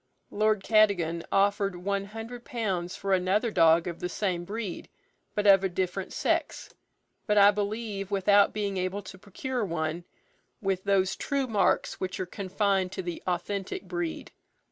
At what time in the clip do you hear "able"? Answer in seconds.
8.77-9.03